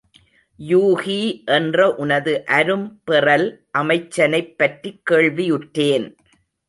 யூகி 0.59 1.45
என்ற 1.45 1.95
உனது 1.95 2.45
அரும் 2.45 3.01
பெறல் 3.03 3.65
அமைச்சனைப் 3.71 4.57
பற்றிக் 4.57 5.01
கேள்வியுற்றேன். 5.11 6.15